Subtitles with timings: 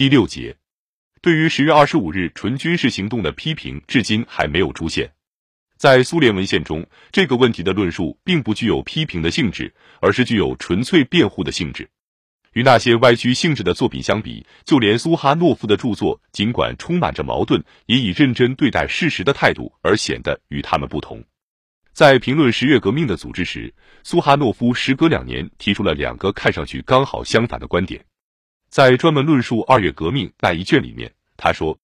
[0.00, 0.56] 第六节，
[1.20, 5.12] 对于十月二十五日纯军事行动的批评，至今还没有出现。
[5.76, 11.90] 在苏联文献中，这个问题的论述并不具有批评的性质，而是具有纯粹辩护的性质。
[12.54, 21.22] 与那些歪曲性质的作品相比，就连苏哈诺夫的著作，尽管充满着矛盾，也以认真对待事实的态度而显得与他们不同。
[21.92, 28.02] 在评论十月革命的组织时，苏哈诺夫时隔两年提出了两个看上去刚好相反的观点。
[28.70, 31.78] 在专门论述二月革命那一卷里面，他说。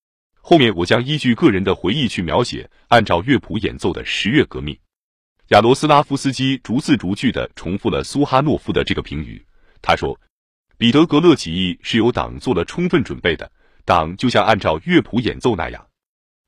[0.49, 4.79] 后面我将依据个人的回忆去描写，按照乐谱演奏的十月革命。
[5.49, 9.45] 亚罗斯拉夫斯基逐字逐句地重复了苏哈诺夫的这个评语。
[9.83, 10.17] 他说
[10.79, 13.51] ：“彼得格勒起义是由党做了充分准备的，
[13.85, 15.85] 党就像按照乐谱演奏那样。”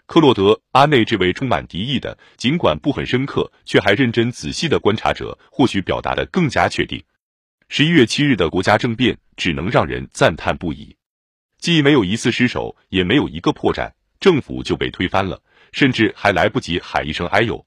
[0.06, 7.02] 克洛德·阿内这位充满敌意的，尽管不很深刻，却还认真仔细的观察者，或许表达的更加确定。
[7.70, 10.96] 十一月七日的国家政变只能让人赞叹不已。
[11.58, 15.40] 既没有一次失手，也没有一个破绽，政府就被推翻了，
[15.72, 17.62] 甚至还来不及喊一声哎呦。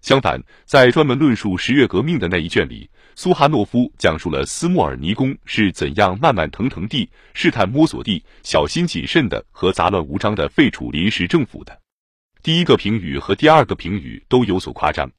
[0.00, 11.80] 相反，在专门论述十月革命的那一卷里，苏哈诺夫讲述了斯莫尔尼宫是怎样慢慢腾腾地、试探摸索地、小心谨慎的和杂乱无章的废除临时政府的。
[12.42, 15.10] 第一个评语和第二个评语都有所夸张，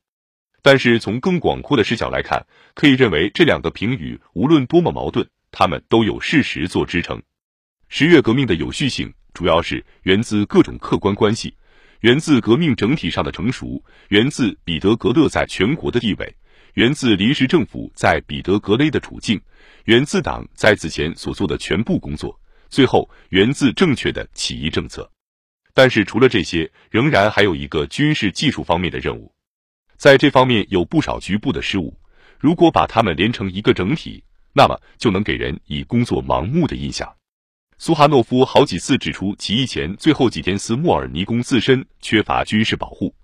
[0.64, 7.22] 但是从更广阔的视角来看，可以认为这两个评语无论多么矛盾，他们都有事实做支撑。
[7.90, 11.54] 十月革命的有序性，主要是源自各种客观关系，
[12.00, 16.34] 源自革命整体上的成熟，源自彼得格勒在全国的地位，
[16.76, 19.40] 源自临时政府在彼得格勒的处境，
[19.84, 22.40] 源自党在此前所做的全部工作，
[22.70, 25.12] 最后源自正确的起义政策。
[25.74, 29.33] 但是除了这些，仍然还有一个军事技术方面的任务，
[30.04, 31.98] 在这方面有不少局部的失误。
[32.38, 37.10] 如果把它们连成一个整体，那么就能给人以工作盲目的印象。
[37.78, 43.16] 苏哈诺夫好几次指出，起义前最后几天，斯莫尔尼宫自身缺乏军事保护。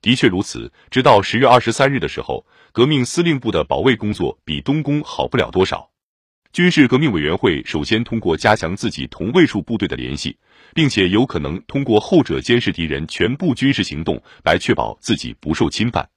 [0.00, 5.90] 的确如此，直到十月二十三日的时候，革命司令部的保卫工作比东宫好不了多少。
[6.52, 10.38] 军事革命委员会首先通过加强自己同位数部队的联系，
[10.72, 16.08] 并且有可能通过后者监视敌人全部军事行动，来确保自己不受侵犯。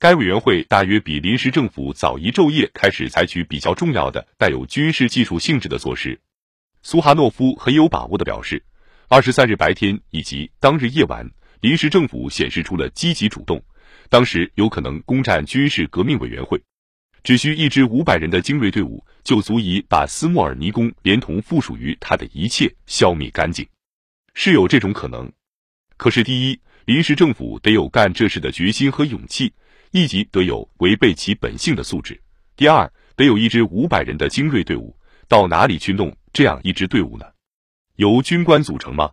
[0.00, 6.20] 该委员会大约比临时政府早一昼夜开始采取比较重要的带有军事技术性质的措施。
[6.82, 8.62] 苏哈诺夫很有把握的表示，
[9.08, 11.28] 二十三日白天以及当日夜晚，
[11.60, 13.60] 临时政府显示出了积极主动。
[14.08, 16.62] 当时有可能攻占军事革命委员会，
[17.24, 23.66] 只需一支五百人的精锐队伍，就足以把斯莫尔尼宫连同附属于他的一切消灭干净。
[24.32, 25.32] 是有这种可能，
[25.96, 29.52] 可是第一，临时政府得有干这事的决心和勇气，
[29.90, 32.14] 一级得有违背其本性的素质；
[32.56, 34.96] 第二，得有一支五百人的精锐队伍，
[35.28, 36.14] 到哪里去弄？
[36.32, 37.26] 这样一支队伍呢，
[37.96, 39.12] 由军官组成吗？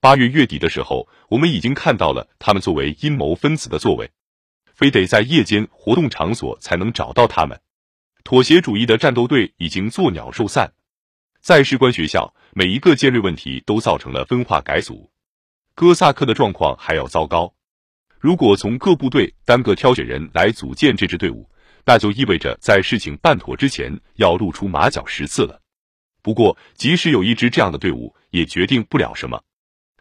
[0.00, 4.10] 八月月底的时候，我们已经看到了他们作为阴谋分子的作为，
[4.72, 7.60] 非得在夜间活动场所才能找到他们。
[8.24, 10.72] 妥协主义的战斗队已经作鸟兽散，
[11.40, 15.10] 在士官学校，每一个尖锐问题都造成了分化改组。
[15.74, 17.54] 哥萨克的状况还要糟糕。
[18.20, 21.48] 如果从各部队单个挑选人来组建这支队伍，
[21.84, 25.60] 那就意味着在事情办妥之前要露出马脚十次了。
[26.20, 29.40] 不过，即使有一支这样的队伍，也决定不了什么。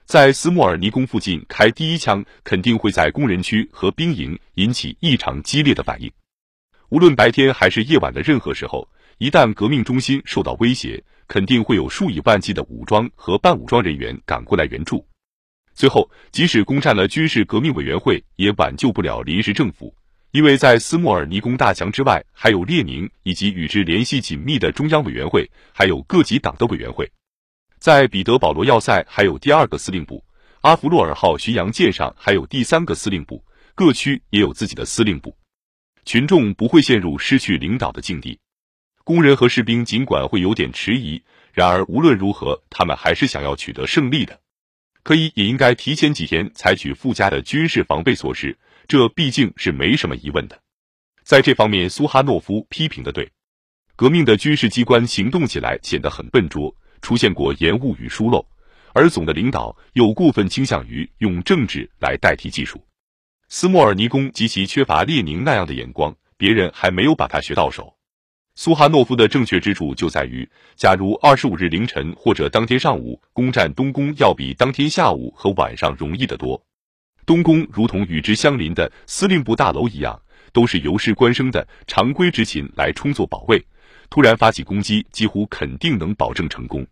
[0.06, 6.12] 在斯莫尔尼宫附近开第一枪，肯定会在工人区和兵营引起异常激烈的反应。
[6.90, 8.90] 无论白天还是夜晚的任何时候，
[9.20, 15.06] 一旦革命中心受到威胁，肯定会有数以万计的武装和半武装人员赶过来援助。
[15.78, 19.94] 最后，即使攻占了军事革命委员会，也挽救不了临时政府。
[20.32, 27.08] 因为在斯莫尔尼宫大墙之外，还有列宁以及与之联系紧密的中央委员会，还有各级党的委员会。
[27.78, 30.26] 在彼得保罗要塞还有第二个司令部，
[30.62, 33.46] 阿弗洛尔号巡洋舰上还有第三个司令部，
[33.76, 35.38] 各区也有自己的司令部。
[36.06, 38.40] 群众不会陷入失去领导的境地。
[39.04, 41.22] 工人和士兵尽管会有点迟疑，
[41.54, 44.40] 然而无论如何，他们还是想要取得胜利的。
[45.07, 48.57] 可以也应该提前几天采取附加的军事防备措施。
[48.89, 50.59] 这毕竟是没什么疑问的，
[51.24, 53.31] 在这方面，苏哈诺夫批评的对。
[53.95, 58.45] 革命的军事机关行动起来显得很笨拙，出现过延误与疏漏，
[58.94, 62.86] 而总的领导又过分倾向于用政治来代替技术。
[63.48, 67.97] 斯莫尔尼宫极其缺乏列宁那样的眼光，别人还没有把他学到手。
[68.59, 76.59] 苏哈诺夫的正确之处就在于，假如二十五日凌晨或者当天上午攻占东宫，要比当天下午和晚上容易得多。
[77.24, 80.19] 东宫如同与之相邻的司令部大楼一样，
[80.54, 83.63] 都是由士官生的常规执勤来充作保卫。
[84.09, 86.83] 突然发起攻击，几乎肯定能保证成功。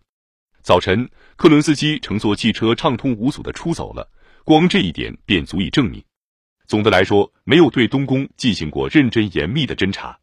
[0.62, 4.08] 早晨，克伦斯基乘坐汽车畅通无阻的出走了，
[4.44, 6.04] 光这一点便足以证明。
[6.68, 10.20] 总的来说，没有对东宫进行过认真严密的侦查，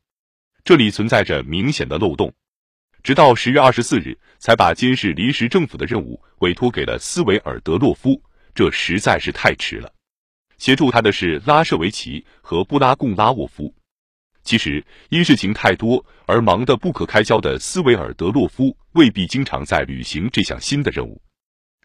[0.65, 2.33] 这里存在着明显的漏洞。
[3.03, 8.23] 直到十月二十四日，才把监视临时政府的任务委托给了斯维尔德洛夫，
[8.55, 9.93] 这实在是太迟了。
[10.59, 13.75] 协助他的是拉舍维奇和布拉贡拉沃夫。
[14.45, 21.21] 其实，因事情太多而忙得不可开交的斯维尔德洛夫，未必经常在履行这项新的任务。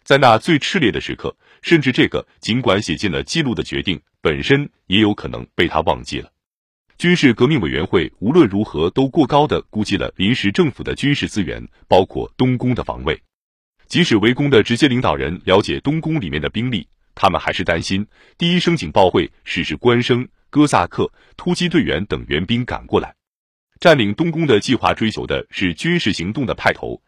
[0.04, 6.30] 在那最炽烈的时刻，甚至这个尽管写进了记录的决定本身，也有可能被他忘记了。
[6.98, 13.16] 军事革命委员会无论如何都过高的估计了临时政府的军事资源，包括东宫的防卫。
[13.86, 18.04] 即使围攻的直接领导人了解东宫里面的兵力，他们还是担心
[18.36, 20.28] 第一声警报会使是官声。
[20.50, 23.14] 哥萨克、突击队员等援兵赶过来，
[23.78, 27.00] 占领东宫的计划追求的是军事行动的派头。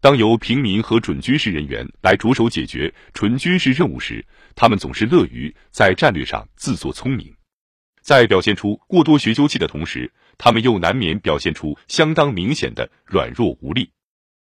[0.00, 4.24] 当由平民和准军事人员来着手解决纯军事任务时，
[4.54, 7.34] 他们总是乐于在战略上自作聪明。
[8.06, 13.90] 在表现出过多学究气的同时，他们又难免表现出相当明显的软弱无力。